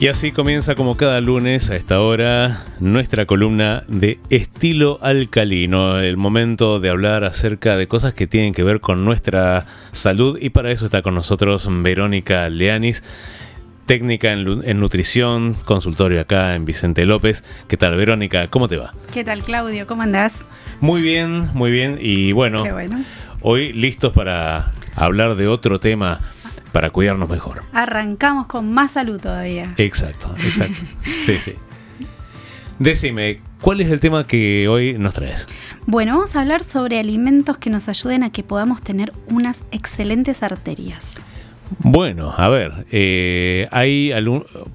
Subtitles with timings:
[0.00, 6.16] Y así comienza como cada lunes a esta hora nuestra columna de estilo alcalino, el
[6.16, 10.70] momento de hablar acerca de cosas que tienen que ver con nuestra salud y para
[10.70, 13.02] eso está con nosotros Verónica Leanis,
[13.86, 17.42] técnica en, nutrición, consultorio acá en Vicente López.
[17.66, 18.46] ¿Qué tal Verónica?
[18.46, 18.92] ¿Cómo te va?
[19.12, 19.88] ¿Qué tal Claudio?
[19.88, 20.32] ¿Cómo andás?
[20.78, 23.04] Muy bien, muy bien y bueno, bueno.
[23.40, 26.20] hoy listos para hablar de otro tema
[26.78, 27.64] para cuidarnos mejor.
[27.72, 29.74] Arrancamos con más salud todavía.
[29.78, 30.80] Exacto, exacto.
[31.18, 31.54] sí, sí.
[32.78, 35.48] Decime, ¿cuál es el tema que hoy nos traes?
[35.86, 40.44] Bueno, vamos a hablar sobre alimentos que nos ayuden a que podamos tener unas excelentes
[40.44, 41.14] arterias.
[41.80, 44.12] Bueno, a ver, eh, hay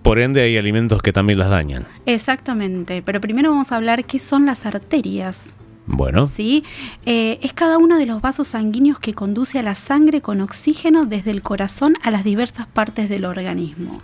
[0.02, 1.88] por ende hay alimentos que también las dañan.
[2.06, 5.40] Exactamente, pero primero vamos a hablar qué son las arterias.
[5.86, 6.28] Bueno.
[6.28, 6.64] ¿Sí?
[7.06, 11.06] Eh, es cada uno de los vasos sanguíneos que conduce a la sangre con oxígeno
[11.06, 14.02] desde el corazón a las diversas partes del organismo.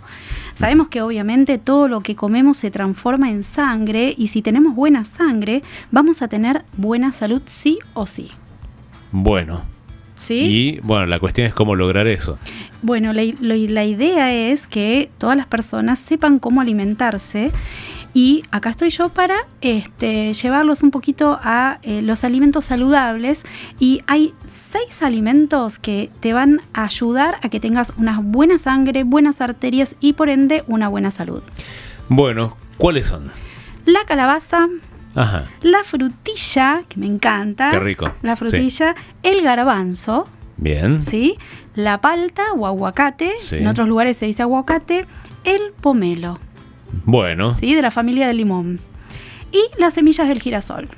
[0.54, 5.04] Sabemos que obviamente todo lo que comemos se transforma en sangre y si tenemos buena
[5.04, 8.30] sangre vamos a tener buena salud sí o sí.
[9.10, 9.62] Bueno.
[10.16, 10.34] ¿Sí?
[10.34, 12.38] Y bueno, la cuestión es cómo lograr eso.
[12.82, 17.50] Bueno, la, la idea es que todas las personas sepan cómo alimentarse
[18.12, 23.42] y acá estoy yo para este, llevarlos un poquito a eh, los alimentos saludables.
[23.78, 29.04] Y hay seis alimentos que te van a ayudar a que tengas una buena sangre,
[29.04, 31.42] buenas arterias y por ende una buena salud.
[32.08, 33.30] Bueno, ¿cuáles son?
[33.84, 34.68] La calabaza,
[35.14, 35.44] Ajá.
[35.62, 37.70] la frutilla, que me encanta.
[37.70, 38.12] Qué rico.
[38.22, 40.26] La frutilla, el garbanzo.
[40.56, 41.02] Bien.
[41.02, 41.38] ¿Sí?
[41.74, 43.34] La palta o aguacate.
[43.52, 45.06] En otros lugares se dice aguacate.
[45.44, 46.38] El pomelo.
[47.04, 47.54] Bueno.
[47.54, 48.80] Sí, de la familia del limón.
[49.52, 50.88] Y las semillas del girasol.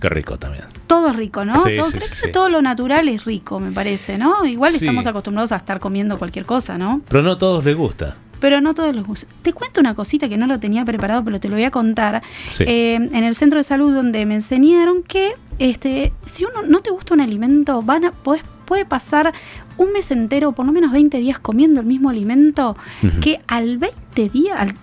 [0.00, 0.64] Qué rico también.
[0.86, 1.56] Todo es rico, ¿no?
[1.56, 4.46] Sí, todo, sí, todo lo natural es rico, me parece, ¿no?
[4.46, 7.02] Igual estamos acostumbrados a estar comiendo cualquier cosa, ¿no?
[7.08, 8.16] Pero no a todos les gusta.
[8.40, 9.26] Pero no todos les gusta.
[9.42, 12.22] Te cuento una cosita que no lo tenía preparado, pero te lo voy a contar.
[12.60, 16.90] Eh, en el centro de salud donde me enseñaron que este, si uno no te
[16.90, 19.34] gusta un alimento, van a, puede pasar
[19.76, 22.76] un mes entero, por lo menos 20 días comiendo el mismo alimento,
[23.20, 24.74] que al 20 días, al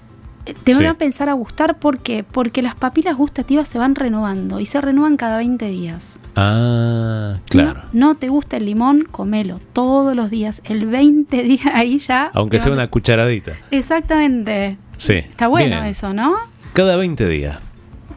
[0.63, 4.65] te van a pensar a gustar porque porque las papilas gustativas se van renovando y
[4.65, 6.19] se renuevan cada 20 días.
[6.35, 7.83] Ah, claro.
[7.93, 10.61] No, te gusta el limón, comelo todos los días.
[10.63, 12.31] El 20 días ahí ya.
[12.33, 13.53] Aunque sea una cucharadita.
[13.71, 14.77] Exactamente.
[14.97, 15.15] Sí.
[15.15, 16.35] Está bueno eso, ¿no?
[16.73, 17.59] Cada 20 días.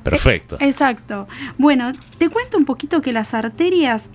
[0.02, 0.56] Perfecto.
[0.60, 1.28] exacto.
[1.58, 4.06] Bueno, te cuento un poquito que las arterias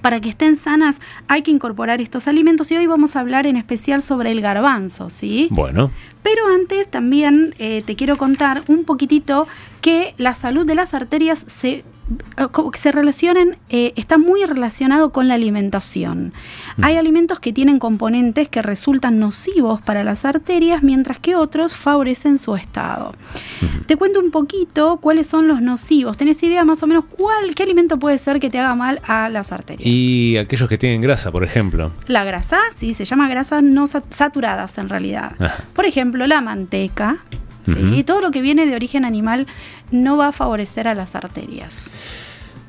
[0.00, 0.96] para que estén sanas
[1.28, 5.10] hay que incorporar estos alimentos y hoy vamos a hablar en especial sobre el garbanzo,
[5.10, 5.48] ¿sí?
[5.50, 5.90] Bueno.
[6.22, 9.46] Pero antes también eh, te quiero contar un poquitito
[9.80, 11.84] que la salud de las arterias se
[12.36, 16.32] eh, se relacionen, eh, está muy relacionado con la alimentación.
[16.76, 16.84] Mm.
[16.84, 22.38] Hay alimentos que tienen componentes que resultan nocivos para las arterias, mientras que otros favorecen
[22.38, 23.14] su estado.
[23.86, 26.16] Te cuento un poquito cuáles son los nocivos.
[26.16, 29.28] ¿Tenés idea más o menos cuál, qué alimento puede ser que te haga mal a
[29.28, 29.86] las arterias?
[29.86, 31.92] Y aquellos que tienen grasa, por ejemplo.
[32.08, 35.32] La grasa, sí, se llama grasas no saturadas en realidad.
[35.72, 37.18] Por ejemplo, la manteca,
[37.66, 39.46] y Todo lo que viene de origen animal
[39.90, 41.88] no va a favorecer a las arterias.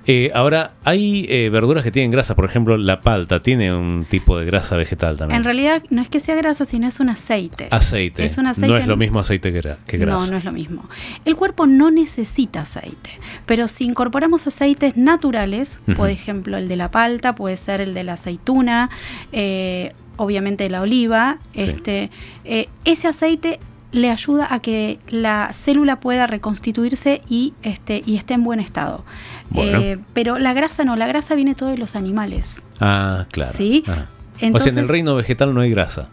[0.05, 4.37] Eh, ahora, hay eh, verduras que tienen grasa, por ejemplo, la palta tiene un tipo
[4.37, 5.37] de grasa vegetal también.
[5.37, 7.69] En realidad no es que sea grasa, sino es un aceite.
[7.71, 8.25] Aceite.
[8.25, 10.25] Es un aceite no es lo mismo aceite que, grasa.
[10.25, 10.89] No, no es lo mismo.
[11.23, 13.11] El cuerpo no necesita aceite,
[13.45, 18.03] pero si incorporamos aceites naturales, por ejemplo, el de la palta, puede ser el de
[18.03, 18.89] la aceituna,
[19.31, 22.09] eh, obviamente la oliva, este,
[22.83, 23.59] ese aceite
[23.93, 29.05] le ayuda a que la célula pueda reconstituirse y, este, y esté en buen estado.
[29.55, 32.63] Eh, pero la grasa no, la grasa viene todo de los animales.
[32.81, 33.53] Ah, claro.
[33.55, 33.83] ¿Sí?
[34.51, 36.09] o sea, en el reino vegetal no hay grasa.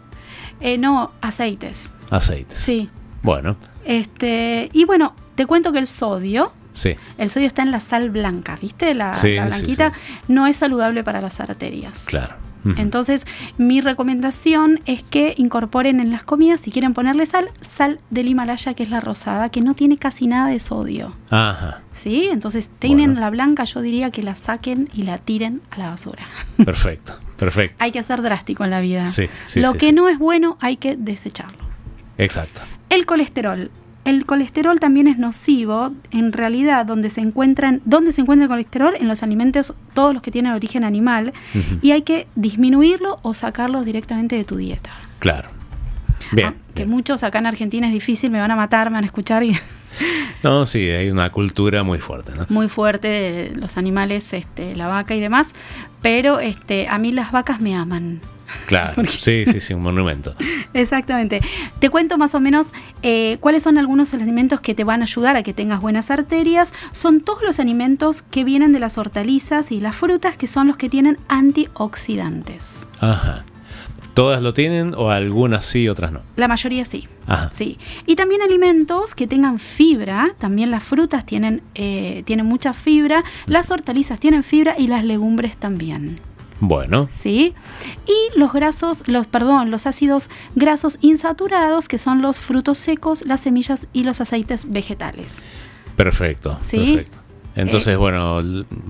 [0.61, 1.95] Eh, no, aceites.
[2.11, 2.59] Aceites.
[2.59, 2.87] Sí.
[3.23, 3.57] Bueno.
[3.83, 6.95] Este, y bueno, te cuento que el sodio, Sí.
[7.17, 8.93] El sodio está en la sal blanca, ¿viste?
[8.93, 9.91] La, la blanquita
[10.29, 12.03] no es saludable para las arterias.
[12.05, 12.35] Claro.
[12.77, 13.25] Entonces,
[13.57, 18.73] mi recomendación es que incorporen en las comidas, si quieren ponerle sal, sal del Himalaya,
[18.73, 21.15] que es la rosada, que no tiene casi nada de sodio.
[21.29, 21.81] Ajá.
[21.95, 22.29] ¿Sí?
[22.31, 26.23] Entonces, tienen la blanca, yo diría que la saquen y la tiren a la basura.
[26.65, 27.75] Perfecto, perfecto.
[27.79, 29.05] hay que ser drástico en la vida.
[29.05, 31.65] Sí, sí, Lo que no es bueno hay que desecharlo.
[32.17, 32.61] Exacto.
[32.89, 33.71] El colesterol
[34.05, 38.95] el colesterol también es nocivo, en realidad, donde se encuentran, ¿dónde se encuentra el colesterol?
[38.99, 41.33] En los alimentos, todos los que tienen origen animal,
[41.81, 44.91] y hay que disminuirlo o sacarlo directamente de tu dieta.
[45.19, 45.49] Claro.
[46.31, 46.47] Bien.
[46.49, 49.07] Ah, que muchos acá en Argentina es difícil, me van a matar, me van a
[49.07, 49.57] escuchar y.
[50.43, 52.47] No, sí, hay una cultura muy fuerte, ¿no?
[52.49, 55.49] Muy fuerte de los animales, este, la vaca y demás.
[56.01, 58.21] Pero este, a mí las vacas me aman.
[58.65, 60.35] Claro, Porque- sí, sí, sí, un monumento.
[60.73, 61.41] Exactamente.
[61.79, 62.67] Te cuento más o menos
[63.03, 66.71] eh, cuáles son algunos alimentos que te van a ayudar a que tengas buenas arterias.
[66.91, 70.77] Son todos los alimentos que vienen de las hortalizas y las frutas, que son los
[70.77, 72.87] que tienen antioxidantes.
[72.99, 73.43] Ajá.
[74.13, 76.21] ¿Todas lo tienen o algunas sí, otras no?
[76.35, 77.07] La mayoría sí.
[77.27, 77.49] Ajá.
[77.53, 77.77] Sí.
[78.05, 83.71] Y también alimentos que tengan fibra, también las frutas tienen, eh, tienen mucha fibra, las
[83.71, 86.19] hortalizas tienen fibra y las legumbres también.
[86.61, 87.53] Bueno, ¿Sí?
[88.05, 93.41] Y los grasos, los, perdón, los ácidos grasos insaturados, que son los frutos secos, las
[93.41, 95.33] semillas y los aceites vegetales.
[95.95, 96.57] perfecto.
[96.61, 96.77] Sí.
[96.77, 97.17] Perfecto.
[97.53, 97.97] Entonces, Eh.
[97.97, 98.39] bueno,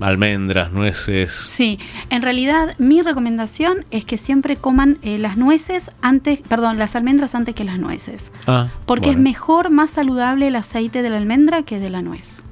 [0.00, 1.48] almendras, nueces.
[1.50, 1.80] Sí,
[2.10, 7.34] en realidad mi recomendación es que siempre coman eh, las nueces antes, perdón, las almendras
[7.34, 8.30] antes que las nueces.
[8.46, 12.44] Ah, Porque es mejor, más saludable el aceite de la almendra que de la nuez.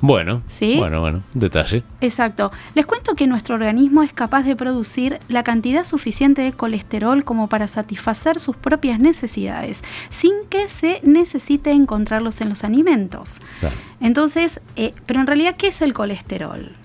[0.00, 0.76] Bueno, ¿Sí?
[0.78, 1.82] bueno, bueno, detalle.
[2.00, 2.52] Exacto.
[2.74, 7.48] Les cuento que nuestro organismo es capaz de producir la cantidad suficiente de colesterol como
[7.48, 13.40] para satisfacer sus propias necesidades, sin que se necesite encontrarlos en los alimentos.
[13.58, 13.76] Claro.
[14.00, 16.77] Entonces, eh, pero en realidad, ¿qué es el colesterol?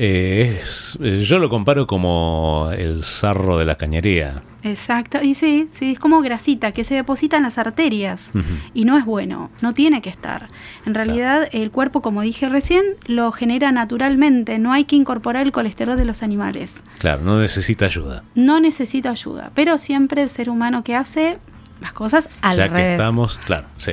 [0.00, 4.42] Eh, es- eh, yo lo comparo como el sarro de la cañería.
[4.62, 8.30] Exacto, y sí, sí, es como grasita que se deposita en las arterias
[8.74, 10.48] y no es bueno, no tiene que estar.
[10.86, 15.52] En realidad el cuerpo, como dije recién, lo genera naturalmente, no hay que incorporar el
[15.52, 16.82] colesterol de los animales.
[16.98, 18.24] Claro, no necesita ayuda.
[18.34, 21.38] No necesita ayuda, pero siempre el ser humano que hace
[21.80, 22.86] las cosas al ya revés.
[22.86, 23.92] que estamos, claro, sí.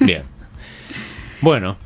[0.00, 0.22] Bien.
[1.40, 1.76] bueno,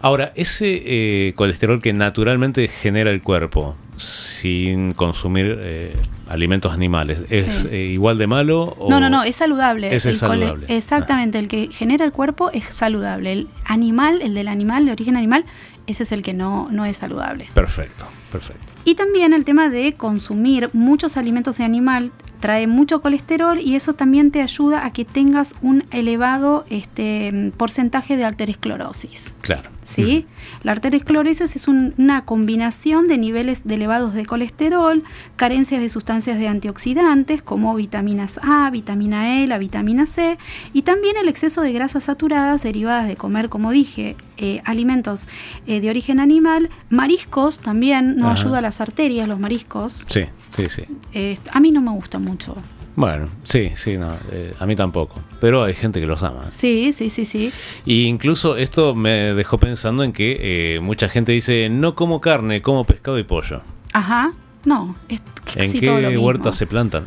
[0.00, 5.94] ahora, ese eh, colesterol que naturalmente genera el cuerpo sin consumir eh,
[6.28, 7.68] alimentos animales, ¿es Sí.
[7.70, 8.74] eh, igual de malo?
[8.78, 8.88] O...
[8.88, 9.94] No, no, no, es saludable.
[9.94, 10.66] Ese es saludable.
[10.68, 10.74] Ah.
[10.74, 13.32] Exactamente, el que genera el cuerpo es saludable.
[13.32, 15.44] El animal, el del animal, de origen animal,
[15.86, 17.48] ese es el que no, no es saludable.
[17.52, 18.72] Perfecto, perfecto.
[18.84, 23.92] Y también el tema de consumir muchos alimentos de animal trae mucho colesterol y eso
[23.94, 29.34] también te ayuda a que tengas un elevado este, porcentaje de arteriosclerosis.
[29.42, 29.68] Claro.
[29.90, 30.26] ¿Sí?
[30.62, 35.02] La arteriosclerosis es un- una combinación de niveles de elevados de colesterol,
[35.36, 40.38] carencias de sustancias de antioxidantes como vitaminas A, vitamina E, la vitamina C
[40.72, 45.28] y también el exceso de grasas saturadas derivadas de comer, como dije, eh, alimentos
[45.66, 48.40] eh, de origen animal, mariscos también no Ajá.
[48.40, 50.04] ayuda a las arterias, los mariscos.
[50.08, 50.82] Sí, sí, sí.
[51.12, 52.54] Eh, a mí no me gusta mucho.
[52.96, 55.20] Bueno, sí, sí, no, eh, a mí tampoco.
[55.40, 56.50] Pero hay gente que los ama.
[56.50, 57.52] Sí, sí, sí, sí.
[57.86, 60.38] Y incluso esto me dejó pensando en que
[60.76, 63.62] eh, mucha gente dice, no como carne, como pescado y pollo.
[63.92, 64.32] Ajá.
[64.64, 65.20] No, es
[65.54, 66.26] ¿En casi todo lo qué mismo.
[66.26, 67.06] huertas se plantan?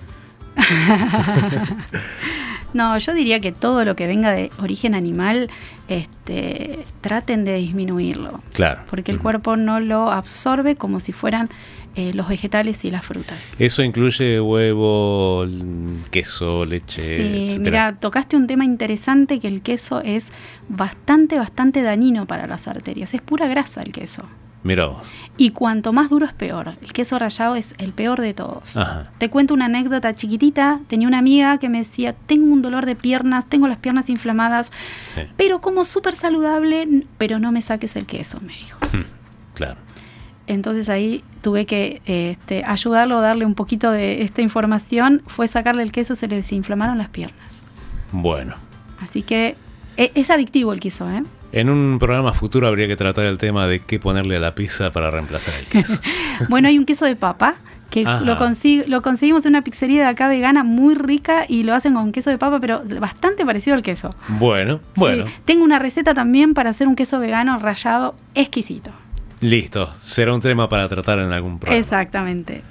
[2.73, 5.49] No, yo diría que todo lo que venga de origen animal,
[5.87, 8.81] este, traten de disminuirlo, Claro.
[8.89, 11.49] porque el cuerpo no lo absorbe como si fueran
[11.95, 13.37] eh, los vegetales y las frutas.
[13.59, 15.45] Eso incluye huevo,
[16.09, 17.01] queso, leche,
[17.49, 20.29] Sí, mira, tocaste un tema interesante que el queso es
[20.69, 23.13] bastante, bastante dañino para las arterias.
[23.13, 24.23] Es pura grasa el queso.
[24.63, 25.01] Mira vos.
[25.37, 26.75] Y cuanto más duro es peor.
[26.81, 28.77] El queso rallado es el peor de todos.
[28.77, 29.11] Ajá.
[29.17, 30.79] Te cuento una anécdota chiquitita.
[30.87, 34.71] Tenía una amiga que me decía, tengo un dolor de piernas, tengo las piernas inflamadas,
[35.07, 35.21] Sí.
[35.35, 38.79] pero como súper saludable, pero no me saques el queso, me dijo.
[38.93, 39.03] Hmm,
[39.53, 39.77] Claro.
[40.47, 45.21] Entonces ahí tuve que este, ayudarlo, darle un poquito de esta información.
[45.27, 47.65] Fue sacarle el queso, se le desinflamaron las piernas.
[48.11, 48.55] Bueno.
[49.01, 49.55] Así que
[49.97, 51.23] e- es adictivo el queso, ¿eh?
[51.53, 54.91] En un programa futuro habría que tratar el tema de qué ponerle a la pizza
[54.91, 55.97] para reemplazar el queso.
[56.49, 57.55] Bueno, hay un queso de papa
[57.91, 58.21] que Ajá.
[58.21, 61.93] lo, consi- lo conseguimos en una pizzería de acá vegana muy rica y lo hacen
[61.93, 64.09] con queso de papa, pero bastante parecido al queso.
[64.27, 65.25] bueno, Sí, bueno.
[65.45, 68.89] tengo una receta también para hacer un queso vegano rallado exquisito.
[69.39, 69.93] Listo.
[70.01, 71.79] Será un tema para tratar en algún programa.
[71.79, 72.63] Exactamente.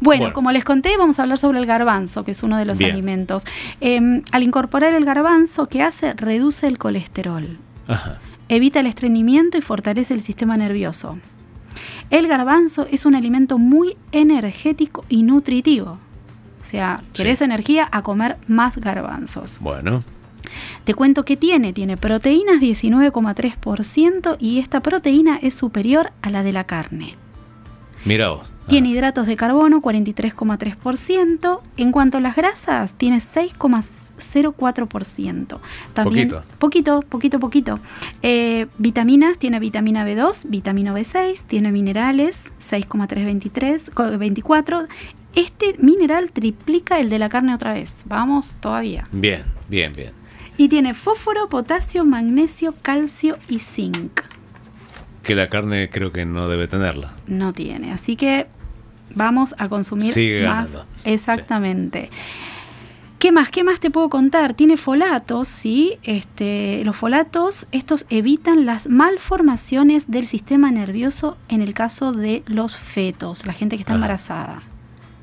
[0.00, 0.34] Bueno, Bueno.
[0.34, 2.92] como les conté, vamos a hablar sobre el garbanzo, que es uno de los Bien.
[2.92, 3.44] alimentos.
[3.80, 6.12] Eh, al incorporar el garbanzo, ¿qué hace?
[6.14, 7.58] Reduce el colesterol,
[7.90, 8.18] Ajá.
[8.48, 11.18] evita el estreñimiento y fortalece el sistema nervioso.
[12.10, 15.98] El garbanzo es un alimento muy energético y nutritivo.
[16.60, 17.22] O sea, Sí.
[17.22, 19.58] querés energía a comer más garbanzos.
[19.60, 20.02] Bueno.
[20.84, 21.72] Te cuento que tiene.
[21.72, 27.14] Tiene proteínas 19,3% y esta proteína es superior a la de la carne.
[28.04, 28.50] Mira vos.
[28.68, 28.94] Tiene Ajá.
[28.96, 31.60] hidratos de carbono 43,3%.
[31.76, 33.20] En cuanto a las grasas, tiene
[34.20, 35.58] 6,04%.
[35.92, 36.42] También, Poquito.
[36.58, 37.80] Poquito, poquito, poquito.
[38.22, 44.86] Eh, vitaminas, tiene vitamina B2, vitamina B6, tiene minerales 6,323, co- 24.
[45.34, 47.94] Este mineral triplica el de la carne otra vez.
[48.04, 49.06] Vamos todavía.
[49.12, 50.12] Bien, bien, bien.
[50.56, 54.20] Y tiene fósforo, potasio, magnesio, calcio y zinc.
[55.22, 57.12] Que la carne creo que no debe tenerla.
[57.26, 57.92] No tiene.
[57.92, 58.46] Así que
[59.14, 60.72] vamos a consumir Sigue más.
[60.72, 60.90] ganando.
[61.04, 62.10] Exactamente.
[63.20, 63.50] ¿Qué más?
[63.50, 64.54] ¿Qué más te puedo contar?
[64.54, 65.98] Tiene folatos, ¿sí?
[66.04, 72.78] Este, los folatos, estos evitan las malformaciones del sistema nervioso en el caso de los
[72.78, 73.98] fetos, la gente que está Ajá.
[73.98, 74.62] embarazada.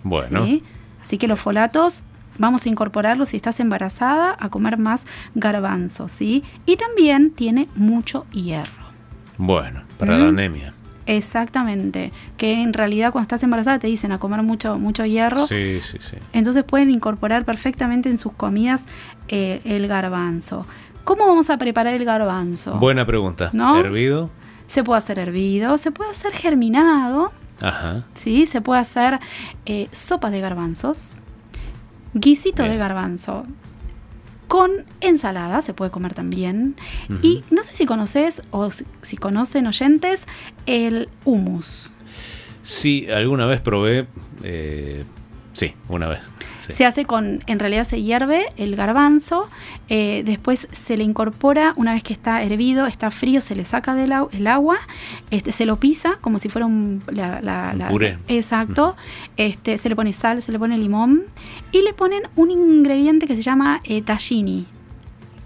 [0.03, 0.63] Bueno, ¿sí?
[1.03, 2.03] Así que los folatos
[2.37, 6.43] vamos a incorporarlos si estás embarazada a comer más garbanzos, ¿sí?
[6.67, 8.85] Y también tiene mucho hierro.
[9.39, 10.29] bueno, para la ¿Mm?
[10.29, 10.73] anemia.
[11.07, 15.45] Exactamente, que en realidad cuando estás embarazada te dicen a comer mucho mucho hierro.
[15.47, 16.17] Sí, sí, sí.
[16.33, 18.83] Entonces pueden incorporar perfectamente en sus comidas
[19.29, 20.65] eh, el garbanzo.
[21.05, 22.73] ¿Cómo vamos a preparar el garbanzo?
[22.79, 23.49] Buena pregunta.
[23.53, 23.77] ¿No?
[23.79, 24.29] ¿Hervido?
[24.67, 28.03] Se puede hacer hervido, se puede hacer germinado, Ajá.
[28.15, 28.45] ¿sí?
[28.45, 29.19] se puede hacer
[29.65, 31.15] eh, sopa de garbanzos,
[32.13, 32.73] guisito Bien.
[32.73, 33.45] de garbanzo.
[34.47, 36.75] Con ensalada se puede comer también.
[37.21, 40.23] Y no sé si conoces o si, si conocen oyentes
[40.65, 41.93] el hummus.
[42.61, 44.07] Sí, alguna vez probé.
[44.43, 45.03] eh,
[45.57, 46.29] sí, una vez.
[46.61, 46.71] sí.
[46.73, 49.47] Se hace con, en realidad se hierve el garbanzo,
[49.89, 53.95] eh, después se le incorpora, una vez que está hervido, está frío, se le saca
[53.95, 54.77] del au- el agua,
[55.31, 58.17] este, se lo pisa como si fuera un, la- la- Un la- puré.
[58.27, 58.95] Exacto.
[59.37, 61.23] Este, se le pone sal, se le pone limón
[61.71, 64.67] y le ponen un ingrediente que se llama eh, tahini,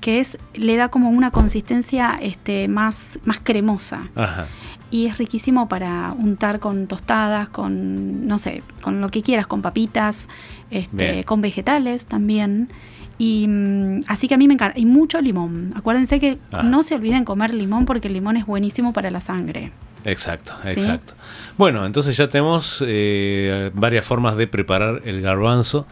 [0.01, 4.47] que es, le da como una consistencia este, más, más cremosa Ajá.
[4.91, 9.61] Y es riquísimo para untar con tostadas, con no sé, con lo que quieras, con
[9.61, 10.27] papitas,
[10.69, 12.69] este, con vegetales también.
[13.17, 14.77] Y mm, así que a mí me encanta.
[14.79, 15.73] Y mucho limón.
[15.75, 16.63] Acuérdense que Ah.
[16.63, 19.71] no se olviden comer limón porque el limón es buenísimo para la sangre.
[20.03, 20.69] Exacto, ¿Sí?
[20.69, 21.13] exacto.
[21.57, 25.85] Bueno, entonces ya tenemos eh, varias formas de preparar el garbanzo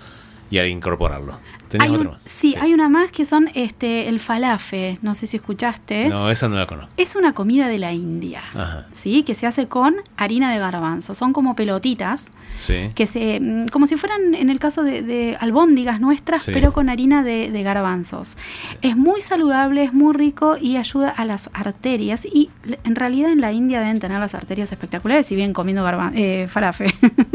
[0.49, 1.37] y a incorporarlo.
[1.69, 2.23] ¿Tenés Hay otra un- más?
[2.25, 4.97] sí, hay una más que son este el falafe.
[5.03, 6.09] No sé si escuchaste.
[6.09, 6.91] No, esa no la conozco.
[6.97, 8.41] Es una comida de la India.
[8.55, 8.87] Ajá.
[8.93, 9.21] ¿Sí?
[9.23, 11.13] Que se hace con harina de garbanzo.
[11.13, 12.31] Son como pelotitas.
[12.57, 12.89] Sí.
[12.95, 16.51] que se mm, como si fueran en el caso de, de albóndigas nuestras Sí.
[16.53, 18.35] pero con harina de, de garbanzos
[18.81, 22.49] es muy saludable es muy rico y ayuda a las arterias y
[22.83, 26.47] en realidad en la India deben tener las arterias espectaculares si bien comiendo garban eh,
[26.49, 26.87] farafe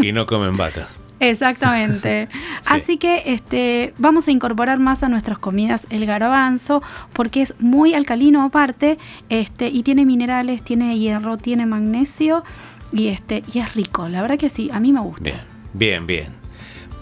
[0.02, 0.94] Y no comen vacas.
[1.21, 2.28] Exactamente.
[2.64, 2.71] Sí.
[2.76, 7.92] Así que este, vamos a incorporar más a nuestras comidas el garbanzo porque es muy
[7.92, 8.97] alcalino aparte
[9.28, 12.42] este, y tiene minerales, tiene hierro, tiene magnesio
[12.90, 14.09] y, este, y es rico.
[14.09, 15.23] La verdad que sí, a mí me gusta.
[15.23, 15.40] Bien,
[15.75, 16.43] bien, bien.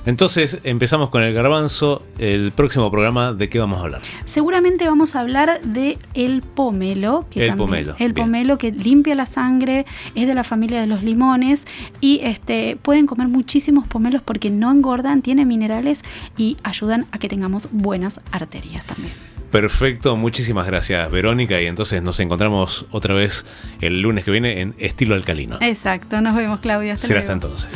[0.04, 2.02] Entonces empezamos con el garbanzo.
[2.18, 4.00] El próximo programa, ¿de qué vamos a hablar?
[4.24, 8.26] Seguramente vamos a hablar de el pomelo, que El también- pomelo, el bien.
[8.26, 11.66] pomelo que limpia la sangre, es de la familia de los limones
[12.00, 16.02] y este pueden comer muchísimos pomelos porque no engordan, tiene minerales
[16.36, 19.12] y ayudan a que tengamos buenas arterias también.
[19.52, 23.44] Perfecto, muchísimas gracias Verónica y entonces nos encontramos otra vez
[23.80, 25.58] el lunes que viene en Estilo Alcalino.
[25.60, 26.94] Exacto, nos vemos Claudia.
[26.94, 27.68] Hasta Será hasta entonces.